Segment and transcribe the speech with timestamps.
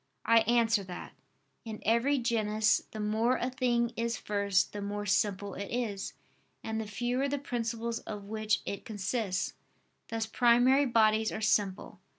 [0.25, 1.13] I answer that,
[1.63, 6.13] In every genus, the more a thing is first, the more simple it is,
[6.63, 9.53] and the fewer the principles of which it consists:
[10.07, 11.99] thus primary bodies are simple.